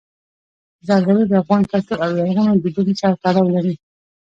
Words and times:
زردالو 0.87 1.23
د 1.29 1.33
افغان 1.41 1.63
کلتور 1.71 1.97
او 2.05 2.09
لرغونو 2.17 2.53
دودونو 2.63 2.93
سره 3.01 3.15
تړاو 3.23 3.53
لري. 3.55 3.75